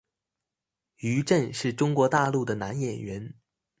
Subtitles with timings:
[0.97, 3.35] 于震是中国大陆的男演员。